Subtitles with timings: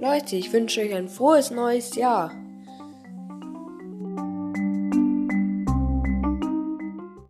[0.00, 2.30] Leute, ich wünsche euch ein frohes neues Jahr.